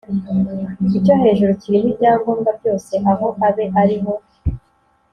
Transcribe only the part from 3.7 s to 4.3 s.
ari ho